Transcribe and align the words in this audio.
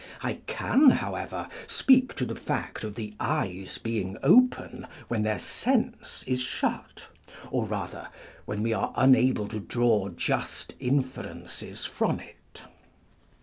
I 0.23 0.39
can, 0.47 0.89
however, 0.89 1.47
speak 1.67 2.15
to 2.15 2.25
the 2.25 2.33
fact 2.35 2.83
of 2.83 2.95
the 2.95 3.13
eyes 3.19 3.77
being 3.77 4.17
open 4.23 4.87
when 5.09 5.21
their 5.21 5.37
sense 5.37 6.23
is 6.25 6.41
shut; 6.41 7.05
or 7.51 7.65
rather, 7.65 8.07
when 8.45 8.63
we 8.63 8.73
are 8.73 8.93
unable 8.95 9.47
to 9.49 9.59
draw 9.59 10.09
just 10.09 10.73
inferences 10.79 11.85
from 11.85 12.19
it. 12.19 12.63